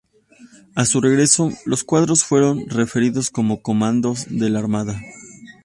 A 0.73 0.85
su 0.85 0.99
regreso, 0.99 1.51
los 1.63 1.83
cuadros 1.83 2.23
fueron 2.23 2.67
referidos 2.69 3.29
como 3.29 3.61
Comandos 3.61 4.25
de 4.31 4.49
la 4.49 4.57
Armada. 4.57 4.99